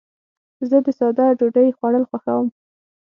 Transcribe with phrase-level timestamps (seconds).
[0.69, 2.47] زه د ساده ډوډۍ خوړل خوښوم.